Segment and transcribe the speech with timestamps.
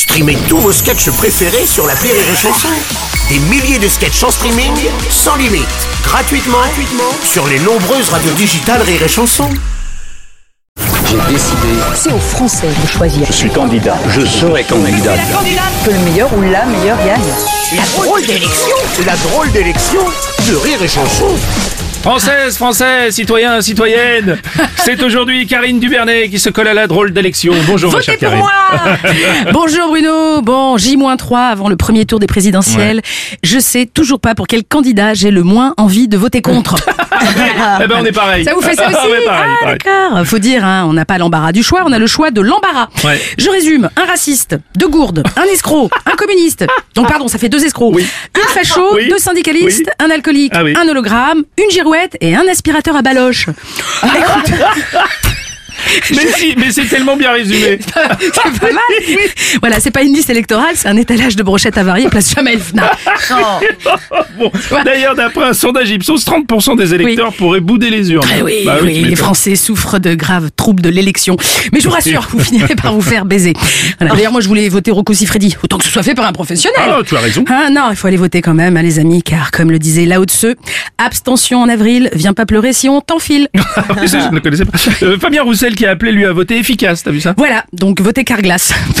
[0.00, 2.68] Streamez tous vos sketchs préférés sur la Rire et Chanson.
[3.28, 4.72] Des milliers de sketchs en streaming,
[5.10, 5.68] sans limite,
[6.02, 9.50] gratuitement, gratuitement sur les nombreuses radios digitales Rire et Chanson.
[11.04, 13.26] J'ai décidé, C'est aux Français de choisir.
[13.26, 15.16] je suis candidat, je serai candidat.
[15.84, 17.20] Que le meilleur ou la meilleure gagne.
[17.76, 20.00] La drôle d'élection, la drôle d'élection
[20.48, 21.36] de Rire et Chanson.
[22.02, 24.38] Françaises, Français, citoyens, citoyennes,
[24.76, 27.52] c'est aujourd'hui Karine Dubernet qui se colle à la drôle d'élection.
[27.66, 28.38] Bonjour ma Votez chère pour Karine.
[28.38, 33.02] moi Bonjour Bruno Bon, J-3 avant le premier tour des présidentielles.
[33.44, 36.76] Je sais toujours pas pour quel candidat j'ai le moins envie de voter contre.
[37.82, 38.44] Eh ben on est pareil.
[38.44, 40.26] Ça vous fait ça aussi Ah ouais, pareil, Ah, d'accord.
[40.26, 42.88] Faut dire, hein, on n'a pas l'embarras du choix, on a le choix de l'embarras.
[43.04, 43.20] Ouais.
[43.36, 43.90] Je résume.
[43.96, 46.64] Un raciste, deux gourdes, un escroc, un communiste.
[46.94, 47.94] Donc pardon, ça fait deux escrocs.
[47.94, 48.06] Oui.
[48.42, 49.08] Un facho, Oui.
[49.10, 50.06] deux syndicalistes, Oui.
[50.06, 51.70] un alcoolique, Ah un hologramme, une
[52.20, 53.46] et un aspirateur à baloche.
[54.02, 54.52] Écoute,
[56.10, 57.78] Mais si, mais c'est tellement bien résumé.
[58.20, 58.80] c'est pas mal.
[59.60, 62.92] Voilà, c'est pas une liste électorale, c'est un étalage de brochettes avariées place Fna.
[64.38, 64.50] Bon,
[64.84, 68.26] D'ailleurs, d'après un sondage Ipsos, 30% des électeurs pourraient bouder les urnes.
[68.30, 69.16] Ah oui, Bah oui, tu les.
[69.16, 71.36] Français souffrent de graves troubles de l'élection.
[71.72, 73.52] Mais je vous rassure, vous finirez par vous faire baiser.
[73.98, 74.14] Voilà.
[74.14, 75.56] D'ailleurs, moi, je voulais voter Rocco Siffredi.
[75.62, 76.80] Autant que ce soit fait par un professionnel.
[76.80, 77.44] Ah, tu as raison.
[77.48, 80.06] Ah non, il faut aller voter quand même, hein, les amis, car comme le disait
[80.06, 80.46] Lao Tse,
[80.98, 83.48] abstention en avril, viens pas pleurer si on t'enfile.
[84.06, 84.78] Ça, je ne connaissais pas.
[85.02, 88.02] Euh, Fabien Roussel qui a appelé lui à voter efficace, t'as vu ça Voilà, donc
[88.02, 88.74] votez Carglass.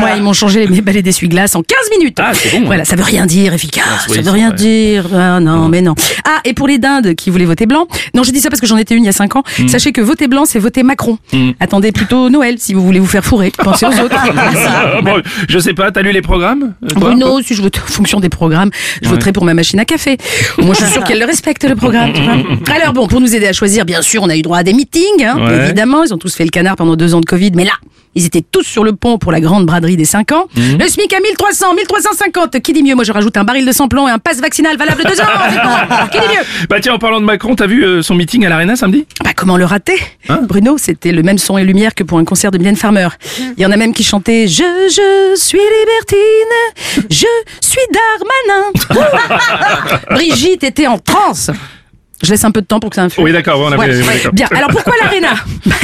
[0.00, 2.18] Moi, ils m'ont changé mes balais d'essuie-glace en 15 minutes.
[2.20, 2.62] Ah, c'est bon, hein.
[2.66, 3.84] Voilà, ça veut rien dire, efficace.
[4.08, 4.56] oui, ça veut rien vrai.
[4.56, 5.04] dire.
[5.14, 5.94] Ah, non, mais non.
[6.24, 8.66] Ah, et pour les dindes qui voulaient voter blanc, non, je dis ça parce que
[8.66, 9.44] j'en étais une il y a 5 ans.
[9.60, 9.68] Hmm.
[9.68, 11.16] Sachez que voter blanc, c'est voter Macron.
[11.60, 13.52] Attendez plutôt Noël si vous voulez vous faire fourrer.
[13.56, 14.16] Pensez aux autres.
[14.70, 17.90] Ah, bon, Je sais pas, t'as lu les programmes euh, Bruno, si je vote en
[17.92, 18.70] fonction des programmes,
[19.02, 20.16] je voterai pour ma machine à café.
[20.58, 22.12] Moi, je suis sûre qu'elle le respecte, le programme.
[22.12, 22.34] tu vois.
[22.74, 24.72] Alors bon, pour nous aider à choisir, bien sûr, on a eu droit à des
[24.72, 25.67] meetings, hein, Ouais.
[25.68, 26.04] Évidemment.
[26.04, 27.72] Ils ont tous fait le canard pendant deux ans de Covid, mais là,
[28.14, 30.46] ils étaient tous sur le pont pour la grande braderie des 5 ans.
[30.56, 30.78] Mhm.
[30.78, 32.60] Le SMIC à 1300, 1350.
[32.60, 32.94] Qui dit mieux?
[32.94, 35.24] Moi, je rajoute un baril de sans-plomb et un passe vaccinal valable deux ans.
[36.10, 36.66] Qui dit mieux?
[36.68, 39.06] Bah tiens, en parlant de Macron, t'as vu euh, son meeting à l'Arena samedi?
[39.22, 39.98] Bah, comment le rater?
[40.28, 40.40] Hein?
[40.42, 43.08] Bruno, c'était le même son et lumière que pour un concert de Mylène Farmer.
[43.56, 47.26] Il y en a même qui chantaient Je, je suis libertine, je
[47.60, 48.72] suis Darmanin.
[50.10, 51.50] Brigitte était en transe.
[52.22, 53.22] Je laisse un peu de temps pour que ça influe.
[53.24, 54.00] Oui, d'accord, on avait- Ouais.
[54.00, 54.32] oui, d'accord.
[54.32, 54.48] Bien.
[54.56, 55.34] Alors pourquoi l'aréna
[55.66, 55.74] Bah,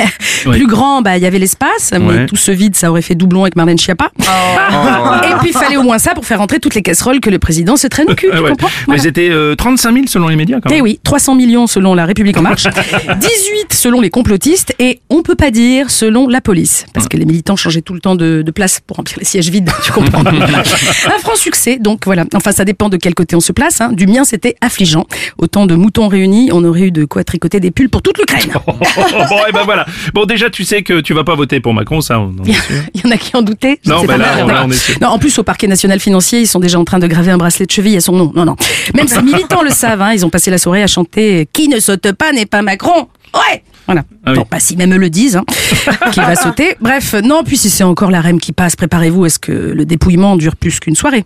[0.47, 0.56] Oui.
[0.59, 2.27] Plus grand, bah il y avait l'espace, mais Ouais.
[2.27, 4.11] tout ce vide, ça aurait fait doublon avec Marlène Schiappa.
[4.19, 7.39] Et puis il fallait au moins ça pour faire rentrer toutes les casseroles que le
[7.39, 8.28] président se traîne au cul.
[8.34, 8.50] Tu ouais.
[8.50, 10.83] comprends Mais c'était euh, 35 000 selon les médias quand Eh même.
[10.83, 15.34] oui, 300 millions selon la République en marche, 18 selon les complotistes et on peut
[15.37, 18.50] pas dire selon la police parce que les militants changeaient tout le temps de, de
[18.50, 22.25] place pour remplir les sièges vides, tu comprends Un franc succès, donc voilà.
[22.34, 23.81] Enfin, ça dépend de quel côté on se place.
[23.81, 23.91] hein.
[23.93, 25.06] Du mien, c'était affligeant.
[25.39, 28.53] Autant de moutons réunis, on aurait eu de quoi tricoter des pulls pour toute l'Ukraine.
[28.67, 29.87] bon, et ben voilà.
[30.12, 32.53] Bon, déjà, tu sais que tu vas pas voter pour Macron, ça, on en est
[32.53, 32.75] sûr.
[32.95, 33.79] Il y en a qui en doutaient.
[33.87, 34.97] Non, pas là, on- là, on est sûr.
[35.01, 37.39] Non, en plus, au parquet national financier, ils sont déjà en train de graver un
[37.39, 38.33] bracelet de cheville à son nom.
[38.35, 38.57] Non, non.
[38.95, 41.79] Même ces militants le savent, hein, ils ont passé la soirée à chanter Qui ne
[41.81, 43.09] saute pas n'est pas Macron.
[43.35, 43.62] Ouais.
[43.87, 44.03] Voilà.
[44.25, 44.39] Ah oui.
[44.39, 45.45] Bon, pas si même eux le disent, hein,
[46.12, 46.77] qu'il va sauter.
[46.81, 49.84] Bref, non, puis si c'est encore la REM qui passe, préparez-vous à ce que le
[49.84, 51.25] dépouillement dure plus qu'une soirée.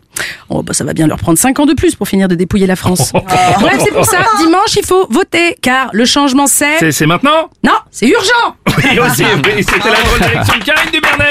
[0.49, 2.67] Oh, bah, ça va bien leur prendre 5 ans de plus pour finir de dépouiller
[2.67, 3.13] la France.
[3.61, 6.91] Bref, c'est pour ça, dimanche, il faut voter, car le changement c'est...
[6.93, 7.49] C'est- maintenant?
[7.65, 11.29] Non, c'est urgent Oui, aussi, oui, c'était la d'élection de Karine Dubernet.